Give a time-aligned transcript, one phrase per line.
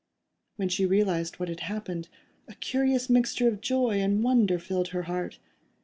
[0.55, 2.09] When she realised what had happened,
[2.47, 5.37] a curious mixture of joy and wonder filled her heart.